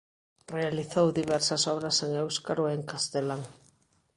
Realizou 0.55 1.07
diversas 1.19 1.61
obras 1.75 1.97
en 2.05 2.09
éuscaro 2.21 2.63
e 2.67 2.71
en 2.77 2.83
castelán. 2.91 3.41